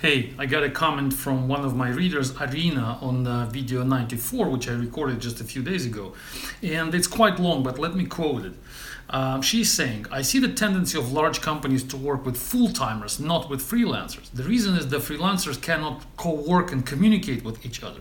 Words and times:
Hey, 0.00 0.32
I 0.38 0.46
got 0.46 0.62
a 0.62 0.70
comment 0.70 1.12
from 1.12 1.46
one 1.46 1.62
of 1.62 1.76
my 1.76 1.90
readers, 1.90 2.34
Arina, 2.40 2.96
on 3.02 3.26
uh, 3.26 3.44
video 3.44 3.82
94, 3.82 4.48
which 4.48 4.66
I 4.66 4.72
recorded 4.72 5.20
just 5.20 5.42
a 5.42 5.44
few 5.44 5.62
days 5.62 5.84
ago. 5.84 6.14
And 6.62 6.94
it's 6.94 7.06
quite 7.06 7.38
long, 7.38 7.62
but 7.62 7.78
let 7.78 7.94
me 7.94 8.06
quote 8.06 8.46
it. 8.46 8.54
Um, 9.10 9.42
she's 9.42 9.72
saying, 9.72 10.06
I 10.10 10.22
see 10.22 10.38
the 10.38 10.52
tendency 10.52 10.96
of 10.96 11.12
large 11.12 11.40
companies 11.40 11.82
to 11.84 11.96
work 11.96 12.24
with 12.24 12.36
full 12.36 12.68
timers, 12.68 13.18
not 13.18 13.50
with 13.50 13.60
freelancers. 13.60 14.30
The 14.32 14.44
reason 14.44 14.76
is 14.76 14.88
that 14.88 15.02
freelancers 15.02 15.60
cannot 15.60 16.04
co 16.16 16.34
work 16.34 16.72
and 16.72 16.86
communicate 16.86 17.44
with 17.44 17.66
each 17.66 17.82
other. 17.82 18.00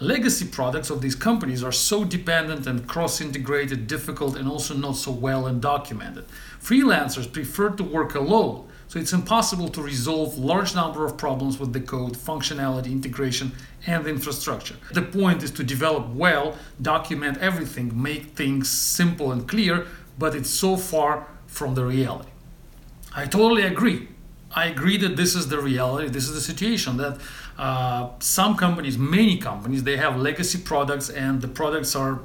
Legacy 0.00 0.46
products 0.46 0.90
of 0.90 1.00
these 1.00 1.14
companies 1.14 1.62
are 1.62 1.72
so 1.72 2.04
dependent 2.04 2.66
and 2.66 2.86
cross 2.88 3.20
integrated, 3.20 3.86
difficult, 3.86 4.36
and 4.36 4.48
also 4.48 4.74
not 4.74 4.96
so 4.96 5.12
well 5.12 5.46
and 5.46 5.62
documented. 5.62 6.24
Freelancers 6.60 7.32
prefer 7.32 7.70
to 7.70 7.84
work 7.84 8.14
alone 8.14 8.68
so 8.88 8.98
it's 8.98 9.12
impossible 9.12 9.68
to 9.68 9.82
resolve 9.82 10.38
large 10.38 10.74
number 10.74 11.04
of 11.04 11.18
problems 11.18 11.58
with 11.58 11.74
the 11.74 11.80
code, 11.80 12.14
functionality, 12.14 12.86
integration, 12.86 13.52
and 13.86 14.06
infrastructure. 14.06 14.76
The 14.92 15.02
point 15.02 15.42
is 15.42 15.50
to 15.52 15.62
develop 15.62 16.08
well, 16.08 16.56
document 16.80 17.36
everything, 17.38 18.02
make 18.02 18.34
things 18.34 18.70
simple 18.70 19.30
and 19.30 19.46
clear, 19.46 19.86
but 20.18 20.34
it's 20.34 20.50
so 20.50 20.76
far 20.76 21.26
from 21.46 21.74
the 21.74 21.84
reality. 21.84 22.30
I 23.14 23.24
totally 23.26 23.62
agree. 23.62 24.08
I 24.54 24.66
agree 24.66 24.96
that 24.98 25.16
this 25.16 25.34
is 25.34 25.48
the 25.48 25.60
reality. 25.60 26.08
This 26.08 26.24
is 26.28 26.34
the 26.34 26.40
situation 26.40 26.96
that 26.96 27.18
uh, 27.58 28.10
some 28.20 28.56
companies, 28.56 28.96
many 28.96 29.36
companies, 29.38 29.82
they 29.82 29.96
have 29.96 30.16
legacy 30.16 30.58
products, 30.58 31.10
and 31.10 31.40
the 31.40 31.48
products 31.48 31.94
are 31.94 32.20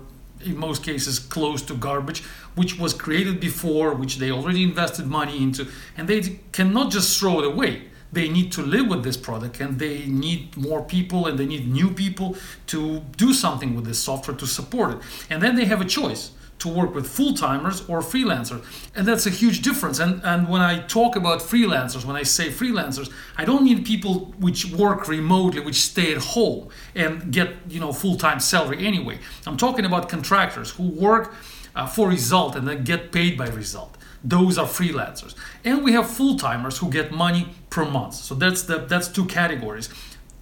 in 0.46 0.58
most 0.58 0.84
cases 0.84 1.20
close 1.20 1.62
to 1.64 1.74
garbage, 1.74 2.22
which 2.56 2.78
was 2.78 2.94
created 2.94 3.40
before, 3.40 3.94
which 3.94 4.18
they 4.18 4.32
already 4.32 4.64
invested 4.64 5.06
money 5.06 5.42
into, 5.42 5.68
and 5.98 6.08
they 6.08 6.40
cannot 6.52 6.92
just 6.92 7.20
throw 7.20 7.40
it 7.40 7.46
away. 7.46 7.84
They 8.12 8.30
need 8.30 8.52
to 8.54 8.62
live 8.62 8.88
with 8.88 9.04
this 9.04 9.18
product 9.18 9.60
and 9.60 9.80
they 9.80 10.06
need 10.06 10.56
more 10.56 10.84
people 10.84 11.26
and 11.26 11.40
they 11.40 11.48
need 11.48 11.68
new 11.68 11.90
people 11.90 12.36
to 12.68 13.00
do 13.18 13.34
something 13.34 13.76
with 13.76 13.86
this 13.86 13.98
software 13.98 14.38
to 14.38 14.46
support 14.46 14.92
it. 14.92 14.98
And 15.32 15.42
then 15.42 15.56
they 15.56 15.66
have 15.66 15.82
a 15.82 15.86
choice 15.86 16.30
to 16.64 16.70
work 16.70 16.96
with 16.96 17.08
full 17.08 17.34
timers 17.34 17.82
or 17.90 18.00
freelancers. 18.00 18.64
And 18.96 19.06
that's 19.06 19.26
a 19.26 19.30
huge 19.30 19.62
difference. 19.62 20.00
And, 20.00 20.22
and 20.24 20.48
when 20.50 20.62
I 20.62 20.80
talk 20.80 21.16
about 21.16 21.40
freelancers, 21.40 22.06
when 22.06 22.16
I 22.16 22.24
say 22.24 22.48
freelancers, 22.50 23.12
I 23.38 23.44
don't 23.46 23.64
mean 23.64 23.84
people 23.84 24.34
which 24.40 24.72
work 24.72 25.08
remotely, 25.08 25.60
which 25.60 25.82
stay 25.82 26.14
at 26.14 26.22
home 26.22 26.70
and 26.96 27.32
get 27.32 27.50
you 27.70 27.80
know 27.80 27.92
full 27.92 28.16
time 28.16 28.40
salary 28.40 28.86
anyway. 28.86 29.20
I'm 29.46 29.58
talking 29.58 29.86
about 29.86 30.10
contractors 30.10 30.72
who 30.72 30.88
work 30.90 31.36
uh, 31.76 31.86
for 31.86 32.08
result 32.08 32.56
and 32.56 32.68
then 32.68 32.84
get 32.84 33.12
paid 33.12 33.38
by 33.38 33.48
result. 33.48 33.98
Those 34.24 34.58
are 34.58 34.68
freelancers. 34.68 35.36
And 35.66 35.84
we 35.84 35.92
have 35.92 36.10
full 36.10 36.38
timers 36.38 36.78
who 36.78 36.90
get 36.90 37.12
money 37.12 37.50
per 37.70 37.84
month. 37.84 38.14
So 38.16 38.36
that's 38.36 38.64
the 38.64 38.78
that's 38.78 39.10
two 39.10 39.26
categories. 39.26 39.90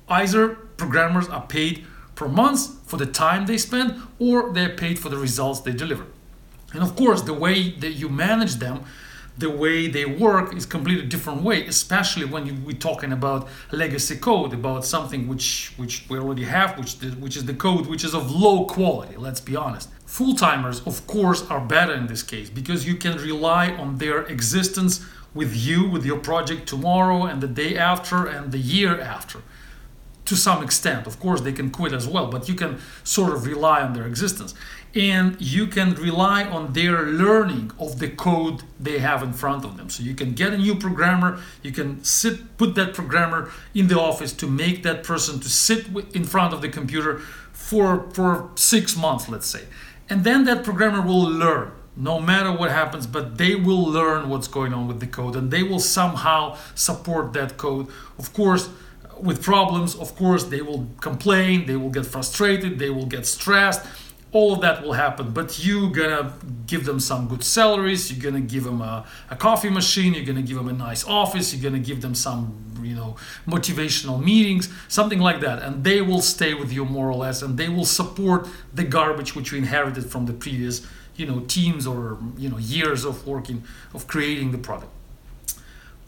Either 0.08 0.50
programmers 0.78 1.28
are 1.30 1.46
paid 1.48 1.86
per 2.22 2.28
month 2.28 2.88
for 2.88 2.98
the 2.98 3.06
time 3.08 3.48
they 3.48 3.58
spend 3.58 4.00
or 4.20 4.54
they're 4.54 4.76
paid 4.84 5.00
for 5.00 5.10
the 5.10 5.18
results 5.18 5.62
they 5.62 5.72
deliver. 5.72 6.06
And 6.72 6.84
of 6.84 6.96
course, 6.96 7.24
the 7.24 7.34
way 7.34 7.72
that 7.84 7.94
you 7.94 8.10
manage 8.10 8.56
them, 8.58 8.84
the 9.40 9.50
way 9.50 9.88
they 9.88 10.06
work 10.06 10.56
is 10.56 10.68
completely 10.68 11.08
different 11.08 11.42
way, 11.42 11.66
especially 11.66 12.26
when 12.26 12.46
you, 12.46 12.54
we're 12.64 12.86
talking 12.90 13.12
about 13.12 13.48
legacy 13.72 14.18
code, 14.18 14.54
about 14.54 14.86
something 14.86 15.28
which 15.28 15.74
which 15.78 16.06
we 16.10 16.20
already 16.20 16.44
have, 16.44 16.78
which 16.78 17.00
the, 17.00 17.08
which 17.24 17.36
is 17.36 17.46
the 17.46 17.56
code 17.56 17.88
which 17.88 18.04
is 18.04 18.14
of 18.14 18.30
low 18.30 18.66
quality. 18.66 19.16
Let's 19.18 19.42
be 19.42 19.56
honest. 19.56 19.90
Full 20.06 20.36
timers, 20.36 20.78
of 20.86 21.08
course, 21.08 21.42
are 21.50 21.62
better 21.76 21.96
in 22.02 22.06
this 22.06 22.24
case 22.34 22.50
because 22.52 22.86
you 22.90 22.96
can 23.04 23.16
rely 23.18 23.66
on 23.84 23.98
their 23.98 24.20
existence 24.36 24.94
with 25.34 25.56
you, 25.56 25.90
with 25.90 26.06
your 26.06 26.20
project 26.20 26.62
tomorrow 26.68 27.26
and 27.30 27.42
the 27.42 27.54
day 27.64 27.76
after 27.78 28.28
and 28.28 28.52
the 28.52 28.64
year 28.76 28.94
after 29.16 29.40
to 30.32 30.38
some 30.38 30.64
extent. 30.64 31.08
Of 31.08 31.20
course, 31.20 31.42
they 31.42 31.52
can 31.52 31.70
quit 31.70 31.92
as 31.92 32.08
well, 32.08 32.28
but 32.28 32.48
you 32.48 32.56
can 32.56 32.80
sort 33.04 33.34
of 33.34 33.46
rely 33.46 33.82
on 33.82 33.92
their 33.92 34.08
existence. 34.08 34.54
And 34.96 35.36
you 35.42 35.68
can 35.68 35.94
rely 35.96 36.46
on 36.46 36.72
their 36.72 37.02
learning 37.04 37.72
of 37.78 38.00
the 38.00 38.08
code 38.08 38.64
they 38.80 39.00
have 39.00 39.24
in 39.24 39.34
front 39.34 39.66
of 39.66 39.76
them. 39.76 39.90
So 39.90 40.04
you 40.04 40.16
can 40.16 40.32
get 40.32 40.54
a 40.54 40.58
new 40.58 40.76
programmer, 40.76 41.42
you 41.64 41.74
can 41.74 42.02
sit, 42.06 42.58
put 42.58 42.76
that 42.76 42.94
programmer 42.94 43.52
in 43.74 43.90
the 43.90 44.00
office 44.00 44.32
to 44.42 44.48
make 44.48 44.84
that 44.84 45.04
person 45.04 45.42
to 45.42 45.50
sit 45.50 45.88
in 46.16 46.24
front 46.24 46.54
of 46.54 46.62
the 46.62 46.70
computer 46.70 47.20
for, 47.52 48.10
for 48.12 48.52
six 48.56 48.96
months, 48.96 49.28
let's 49.28 49.48
say. 49.48 49.64
And 50.10 50.24
then 50.24 50.46
that 50.46 50.64
programmer 50.64 51.02
will 51.02 51.30
learn 51.30 51.74
no 51.98 52.22
matter 52.22 52.54
what 52.54 52.72
happens, 52.72 53.06
but 53.06 53.38
they 53.38 53.56
will 53.56 53.84
learn 53.84 54.30
what's 54.30 54.48
going 54.48 54.74
on 54.74 54.88
with 54.88 55.02
the 55.02 55.08
code 55.08 55.36
and 55.36 55.52
they 55.52 55.64
will 55.64 55.80
somehow 55.80 56.58
support 56.74 57.34
that 57.34 57.58
code. 57.58 57.88
Of 58.18 58.32
course, 58.34 58.70
with 59.22 59.42
problems, 59.44 59.96
of 59.96 60.16
course, 60.16 60.46
they 60.46 60.62
will 60.62 60.88
complain, 61.00 61.66
they 61.66 61.76
will 61.76 61.90
get 61.90 62.06
frustrated, 62.06 62.80
they 62.80 62.90
will 62.90 63.06
get 63.06 63.26
stressed. 63.26 63.86
All 64.34 64.54
of 64.54 64.62
that 64.62 64.82
will 64.82 64.94
happen, 64.94 65.32
but 65.32 65.64
you 65.64 65.90
gonna 65.90 66.34
give 66.66 66.86
them 66.86 67.02
some 67.02 67.28
good 67.28 67.44
salaries. 67.44 68.10
You're 68.10 68.32
gonna 68.32 68.46
give 68.46 68.64
them 68.64 68.82
a, 68.82 69.06
a 69.30 69.36
coffee 69.36 69.70
machine. 69.70 70.14
You're 70.14 70.24
gonna 70.24 70.42
give 70.42 70.56
them 70.56 70.70
a 70.70 70.74
nice 70.74 71.06
office. 71.06 71.54
You're 71.54 71.70
gonna 71.70 71.84
give 71.84 72.02
them 72.02 72.16
some, 72.16 72.56
you 72.82 72.96
know, 72.96 73.18
motivational 73.46 74.24
meetings, 74.24 74.70
something 74.88 75.20
like 75.20 75.42
that, 75.42 75.62
and 75.62 75.84
they 75.84 76.02
will 76.02 76.22
stay 76.22 76.54
with 76.54 76.72
you 76.72 76.86
more 76.86 77.10
or 77.10 77.16
less, 77.16 77.42
and 77.42 77.58
they 77.58 77.68
will 77.68 77.86
support 77.86 78.48
the 78.74 78.86
garbage 78.86 79.36
which 79.36 79.52
you 79.52 79.58
inherited 79.58 80.06
from 80.06 80.28
the 80.28 80.34
previous, 80.34 80.88
you 81.18 81.26
know, 81.26 81.42
teams 81.42 81.86
or 81.86 82.18
you 82.38 82.48
know 82.48 82.58
years 82.58 83.04
of 83.04 83.28
working 83.28 83.64
of 83.94 84.08
creating 84.08 84.54
the 84.54 84.58
product 84.58 84.92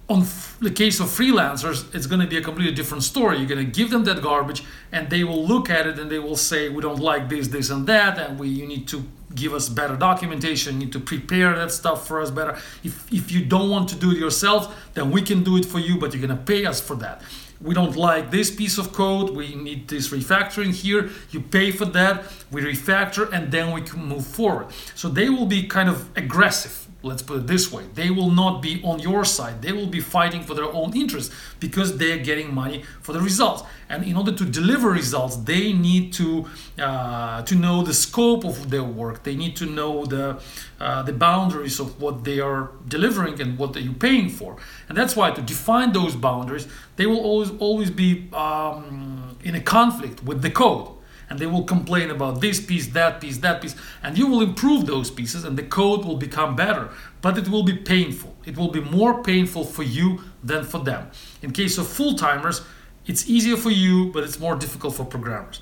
on 0.09 0.25
the 0.59 0.69
case 0.69 0.99
of 0.99 1.07
freelancers, 1.07 1.93
it's 1.95 2.07
going 2.07 2.19
to 2.19 2.27
be 2.27 2.37
a 2.37 2.41
completely 2.41 2.73
different 2.73 3.03
story. 3.03 3.37
You're 3.37 3.47
going 3.47 3.65
to 3.65 3.71
give 3.71 3.89
them 3.89 4.03
that 4.03 4.21
garbage, 4.21 4.63
and 4.91 5.09
they 5.09 5.23
will 5.23 5.45
look 5.47 5.69
at 5.69 5.87
it 5.87 5.97
and 5.97 6.11
they 6.11 6.19
will 6.19 6.35
say, 6.35 6.67
"We 6.69 6.81
don't 6.81 6.99
like 6.99 7.29
this, 7.29 7.47
this, 7.47 7.69
and 7.69 7.87
that, 7.87 8.17
and 8.17 8.37
we 8.37 8.49
you 8.49 8.67
need 8.67 8.87
to 8.89 9.03
give 9.33 9.53
us 9.53 9.69
better 9.69 9.95
documentation. 9.95 10.73
You 10.75 10.85
need 10.85 10.93
to 10.93 10.99
prepare 10.99 11.55
that 11.55 11.71
stuff 11.71 12.05
for 12.07 12.21
us 12.21 12.31
better. 12.31 12.57
If 12.83 13.11
if 13.11 13.31
you 13.31 13.45
don't 13.45 13.69
want 13.69 13.87
to 13.89 13.95
do 13.95 14.11
it 14.11 14.17
yourself, 14.17 14.75
then 14.93 15.09
we 15.09 15.21
can 15.21 15.43
do 15.43 15.55
it 15.57 15.65
for 15.65 15.79
you, 15.79 15.97
but 15.97 16.13
you're 16.13 16.25
going 16.27 16.37
to 16.37 16.43
pay 16.43 16.65
us 16.65 16.81
for 16.81 16.95
that." 16.97 17.21
We 17.61 17.73
don't 17.73 17.95
like 17.95 18.29
this 18.29 18.51
piece 18.51 18.77
of 18.77 18.91
code. 18.91 19.29
We 19.29 19.55
need 19.55 19.87
this 19.87 20.09
refactoring 20.09 20.73
here. 20.73 21.11
You 21.31 21.39
pay 21.39 21.71
for 21.71 21.85
that. 21.85 22.25
We 22.51 22.61
refactor, 22.61 23.31
and 23.31 23.53
then 23.53 23.71
we 23.71 23.81
can 23.81 24.03
move 24.03 24.25
forward. 24.25 24.67
So 24.95 25.07
they 25.07 25.29
will 25.29 25.45
be 25.45 25.63
kind 25.67 25.87
of 25.87 26.09
aggressive 26.17 26.83
let's 27.03 27.21
put 27.21 27.37
it 27.37 27.47
this 27.47 27.71
way 27.71 27.83
they 27.93 28.09
will 28.09 28.31
not 28.31 28.61
be 28.61 28.81
on 28.83 28.99
your 28.99 29.25
side. 29.25 29.61
They 29.61 29.73
will 29.73 29.87
be 29.87 29.99
fighting 29.99 30.43
for 30.43 30.53
their 30.55 30.71
own 30.71 30.95
interests 30.95 31.35
because 31.59 31.97
they're 31.97 32.17
getting 32.17 32.53
money 32.53 32.83
for 33.01 33.11
the 33.13 33.19
results. 33.19 33.63
And 33.89 34.03
in 34.05 34.15
order 34.15 34.31
to 34.31 34.45
deliver 34.45 34.89
results 34.89 35.35
they 35.35 35.73
need 35.73 36.13
to 36.13 36.47
uh, 36.79 37.43
to 37.43 37.55
know 37.55 37.83
the 37.83 37.93
scope 37.93 38.45
of 38.45 38.69
their 38.69 38.83
work. 38.83 39.23
They 39.23 39.35
need 39.35 39.55
to 39.57 39.65
know 39.65 40.05
the 40.05 40.41
uh, 40.79 41.03
the 41.03 41.13
boundaries 41.13 41.79
of 41.79 42.01
what 42.01 42.23
they 42.23 42.39
are 42.39 42.71
delivering 42.87 43.39
and 43.41 43.57
what 43.57 43.75
are 43.75 43.85
you 43.89 43.93
paying 43.93 44.29
for. 44.29 44.55
And 44.87 44.97
that's 44.97 45.15
why 45.15 45.31
to 45.31 45.41
define 45.41 45.91
those 45.91 46.15
boundaries 46.15 46.67
they 46.95 47.05
will 47.05 47.19
always 47.19 47.51
always 47.59 47.91
be 47.91 48.29
um, 48.33 49.37
in 49.43 49.55
a 49.55 49.61
conflict 49.61 50.23
with 50.23 50.41
the 50.41 50.51
code 50.51 50.92
and 51.29 51.39
they 51.39 51.45
will 51.45 51.63
complain 51.63 52.09
about 52.09 52.41
this 52.41 52.59
piece, 52.59 52.87
that 52.87 53.21
piece, 53.21 53.37
that 53.39 53.61
piece, 53.61 53.75
and 54.01 54.17
you 54.17 54.27
will 54.27 54.41
improve 54.41 54.85
those 54.85 55.09
pieces 55.09 55.43
and 55.43 55.57
the 55.57 55.63
code 55.63 56.05
will 56.05 56.17
become 56.17 56.55
better, 56.55 56.89
but 57.21 57.37
it 57.37 57.47
will 57.47 57.63
be 57.63 57.75
painful. 57.75 58.35
It 58.45 58.57
will 58.57 58.71
be 58.71 58.81
more 58.81 59.23
painful 59.23 59.63
for 59.63 59.83
you 59.83 60.21
than 60.43 60.63
for 60.63 60.79
them. 60.79 61.09
In 61.41 61.51
case 61.51 61.77
of 61.77 61.87
full 61.87 62.15
timers, 62.15 62.61
it's 63.05 63.29
easier 63.29 63.57
for 63.57 63.71
you, 63.71 64.11
but 64.11 64.23
it's 64.23 64.39
more 64.39 64.55
difficult 64.55 64.95
for 64.95 65.05
programmers. 65.05 65.59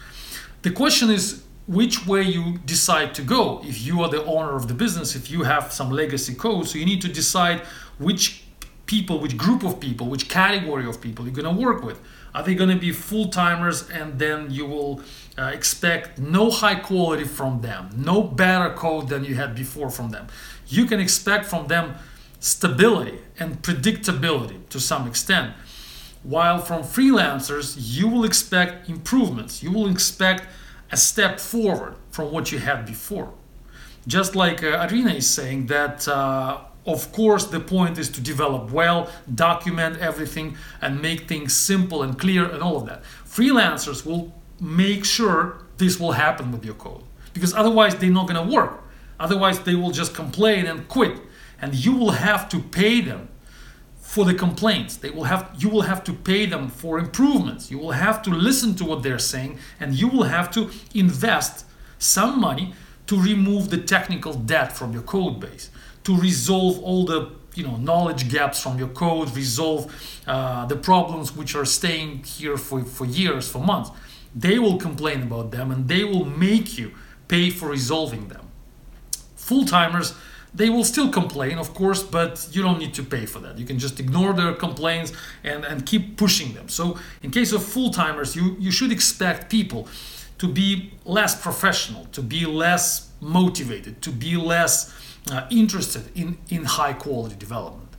The 0.61 0.71
question 0.71 1.09
is 1.09 1.43
which 1.67 2.05
way 2.05 2.23
you 2.23 2.57
decide 2.65 3.15
to 3.15 3.21
go. 3.21 3.61
If 3.63 3.81
you 3.85 4.01
are 4.01 4.09
the 4.09 4.23
owner 4.25 4.55
of 4.55 4.67
the 4.67 4.73
business, 4.73 5.15
if 5.15 5.31
you 5.31 5.43
have 5.43 5.71
some 5.71 5.89
legacy 5.89 6.35
code, 6.35 6.67
so 6.67 6.77
you 6.77 6.85
need 6.85 7.01
to 7.01 7.07
decide 7.07 7.61
which 7.97 8.43
people, 8.91 9.19
which 9.19 9.37
group 9.37 9.63
of 9.63 9.79
people, 9.79 10.05
which 10.07 10.27
category 10.27 10.85
of 10.85 10.99
people 10.99 11.23
you're 11.23 11.39
going 11.41 11.55
to 11.55 11.61
work 11.67 11.81
with. 11.81 11.97
Are 12.35 12.43
they 12.43 12.55
going 12.55 12.73
to 12.77 12.81
be 12.87 12.91
full 12.91 13.29
timers 13.29 13.89
and 13.89 14.19
then 14.19 14.51
you 14.51 14.65
will 14.65 14.99
uh, 15.37 15.43
expect 15.59 16.19
no 16.19 16.51
high 16.51 16.75
quality 16.75 17.23
from 17.23 17.61
them, 17.61 17.89
no 17.95 18.21
better 18.21 18.73
code 18.73 19.07
than 19.07 19.23
you 19.23 19.35
had 19.35 19.55
before 19.55 19.89
from 19.89 20.09
them? 20.09 20.27
You 20.67 20.85
can 20.87 20.99
expect 20.99 21.45
from 21.45 21.67
them 21.67 21.95
stability 22.41 23.19
and 23.39 23.61
predictability 23.61 24.59
to 24.73 24.79
some 24.81 25.07
extent. 25.07 25.53
While 26.23 26.59
from 26.59 26.81
freelancers, 26.83 27.77
you 27.77 28.09
will 28.09 28.25
expect 28.25 28.89
improvements, 28.89 29.63
you 29.63 29.71
will 29.71 29.89
expect 29.89 30.43
a 30.91 30.97
step 30.97 31.39
forward 31.39 31.95
from 32.09 32.33
what 32.33 32.51
you 32.51 32.59
had 32.59 32.85
before. 32.85 33.31
Just 34.05 34.35
like 34.35 34.61
uh, 34.63 34.85
Arina 34.85 35.13
is 35.13 35.29
saying 35.29 35.67
that. 35.67 36.05
Uh, 36.09 36.65
of 36.85 37.11
course, 37.11 37.45
the 37.45 37.59
point 37.59 37.97
is 37.97 38.09
to 38.09 38.21
develop 38.21 38.71
well, 38.71 39.09
document 39.33 39.99
everything, 39.99 40.57
and 40.81 41.01
make 41.01 41.27
things 41.27 41.55
simple 41.55 42.01
and 42.03 42.17
clear, 42.17 42.45
and 42.45 42.61
all 42.63 42.77
of 42.77 42.85
that. 42.87 43.03
Freelancers 43.25 44.05
will 44.05 44.33
make 44.59 45.05
sure 45.05 45.63
this 45.77 45.99
will 45.99 46.13
happen 46.13 46.51
with 46.51 46.65
your 46.65 46.75
code 46.75 47.03
because 47.33 47.53
otherwise, 47.53 47.95
they're 47.95 48.09
not 48.09 48.27
going 48.27 48.47
to 48.47 48.53
work. 48.53 48.83
Otherwise, 49.19 49.59
they 49.61 49.75
will 49.75 49.91
just 49.91 50.13
complain 50.15 50.65
and 50.65 50.87
quit, 50.87 51.19
and 51.61 51.73
you 51.75 51.95
will 51.95 52.11
have 52.11 52.49
to 52.49 52.59
pay 52.59 53.01
them 53.01 53.29
for 54.11 54.25
the 54.25 54.33
complaints. 54.33 54.97
They 54.97 55.09
will 55.09 55.23
have 55.23 55.55
you 55.57 55.69
will 55.69 55.83
have 55.83 56.03
to 56.03 56.13
pay 56.13 56.45
them 56.45 56.67
for 56.67 56.99
improvements. 56.99 57.71
You 57.71 57.77
will 57.77 57.91
have 57.91 58.21
to 58.23 58.29
listen 58.29 58.75
to 58.75 58.83
what 58.83 59.03
they're 59.03 59.17
saying 59.17 59.57
and 59.79 59.93
you 59.93 60.09
will 60.09 60.23
have 60.23 60.51
to 60.51 60.69
invest 60.93 61.65
some 61.97 62.41
money 62.41 62.73
to 63.07 63.17
remove 63.17 63.69
the 63.69 63.77
technical 63.77 64.33
debt 64.33 64.73
from 64.73 64.91
your 64.91 65.03
code 65.03 65.39
base, 65.39 65.69
to 66.03 66.17
resolve 66.17 66.79
all 66.79 67.05
the 67.05 67.31
you 67.55 67.63
know 67.63 67.77
knowledge 67.77 68.29
gaps 68.29 68.61
from 68.61 68.77
your 68.77 68.87
code, 68.89 69.35
resolve 69.35 69.93
uh, 70.27 70.65
the 70.65 70.75
problems 70.75 71.35
which 71.35 71.55
are 71.55 71.65
staying 71.65 72.23
here 72.23 72.57
for, 72.57 72.83
for 72.83 73.05
years, 73.05 73.49
for 73.49 73.59
months. 73.59 73.91
They 74.33 74.59
will 74.59 74.77
complain 74.77 75.23
about 75.23 75.51
them 75.51 75.71
and 75.71 75.87
they 75.87 76.03
will 76.03 76.25
make 76.25 76.77
you 76.77 76.93
pay 77.27 77.49
for 77.49 77.69
resolving 77.69 78.29
them. 78.29 78.47
Full 79.35 79.65
timers 79.65 80.13
they 80.53 80.69
will 80.69 80.83
still 80.83 81.09
complain, 81.09 81.57
of 81.57 81.73
course, 81.73 82.03
but 82.03 82.49
you 82.51 82.61
don't 82.61 82.77
need 82.77 82.93
to 82.95 83.03
pay 83.03 83.25
for 83.25 83.39
that. 83.39 83.57
You 83.57 83.65
can 83.65 83.79
just 83.79 83.99
ignore 83.99 84.33
their 84.33 84.53
complaints 84.53 85.13
and, 85.43 85.63
and 85.63 85.85
keep 85.85 86.17
pushing 86.17 86.53
them. 86.53 86.67
So, 86.67 86.97
in 87.23 87.31
case 87.31 87.53
of 87.53 87.63
full 87.63 87.89
timers, 87.89 88.35
you, 88.35 88.57
you 88.59 88.71
should 88.71 88.91
expect 88.91 89.49
people 89.49 89.87
to 90.39 90.47
be 90.47 90.91
less 91.05 91.39
professional, 91.39 92.05
to 92.11 92.21
be 92.21 92.45
less 92.45 93.10
motivated, 93.21 94.01
to 94.01 94.11
be 94.11 94.35
less 94.35 94.93
uh, 95.31 95.47
interested 95.49 96.15
in, 96.15 96.37
in 96.49 96.65
high 96.65 96.93
quality 96.93 97.35
development. 97.35 97.89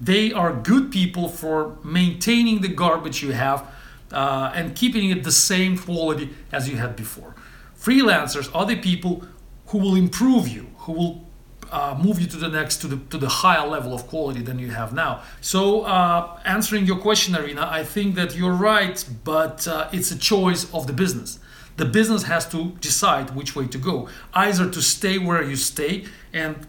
They 0.00 0.32
are 0.32 0.52
good 0.52 0.90
people 0.90 1.28
for 1.28 1.76
maintaining 1.84 2.60
the 2.62 2.68
garbage 2.68 3.22
you 3.22 3.32
have 3.32 3.68
uh, 4.10 4.50
and 4.54 4.74
keeping 4.74 5.10
it 5.10 5.22
the 5.22 5.32
same 5.32 5.78
quality 5.78 6.30
as 6.50 6.68
you 6.68 6.76
had 6.76 6.96
before. 6.96 7.34
Freelancers 7.78 8.50
are 8.54 8.66
the 8.66 8.76
people 8.76 9.24
who 9.66 9.78
will 9.78 9.94
improve 9.94 10.48
you, 10.48 10.66
who 10.78 10.92
will 10.92 11.26
uh, 11.70 11.98
move 12.02 12.20
you 12.20 12.26
to 12.26 12.36
the 12.36 12.48
next 12.48 12.78
to 12.78 12.86
the 12.86 12.96
to 13.08 13.16
the 13.16 13.28
higher 13.28 13.66
level 13.66 13.94
of 13.94 14.06
quality 14.06 14.42
than 14.42 14.58
you 14.58 14.70
have 14.70 14.92
now. 14.92 15.22
So 15.40 15.82
uh, 15.82 16.38
answering 16.44 16.84
your 16.84 16.98
question, 16.98 17.34
Arina, 17.34 17.66
I 17.70 17.82
think 17.82 18.14
that 18.16 18.36
you're 18.36 18.52
right, 18.52 19.02
but 19.24 19.66
uh, 19.66 19.88
it's 19.92 20.10
a 20.10 20.18
choice 20.18 20.72
of 20.74 20.86
the 20.86 20.92
business. 20.92 21.38
The 21.76 21.84
business 21.84 22.24
has 22.24 22.48
to 22.50 22.72
decide 22.80 23.34
which 23.34 23.56
way 23.56 23.66
to 23.66 23.78
go, 23.78 24.08
either 24.34 24.70
to 24.70 24.82
stay 24.82 25.18
where 25.18 25.42
you 25.42 25.56
stay 25.56 26.04
and 26.32 26.66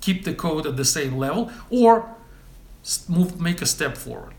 keep 0.00 0.24
the 0.24 0.34
code 0.34 0.66
at 0.66 0.76
the 0.76 0.84
same 0.84 1.16
level, 1.16 1.50
or 1.70 2.14
move 3.08 3.40
make 3.40 3.62
a 3.62 3.66
step 3.66 3.96
forward. 3.96 4.34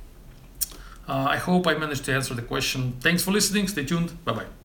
Uh, 1.07 1.27
I 1.29 1.37
hope 1.37 1.67
I 1.67 1.75
managed 1.75 2.05
to 2.05 2.13
answer 2.13 2.33
the 2.33 2.41
question. 2.41 2.93
Thanks 2.99 3.23
for 3.23 3.31
listening. 3.31 3.67
Stay 3.67 3.85
tuned. 3.85 4.23
Bye 4.25 4.33
bye. 4.33 4.64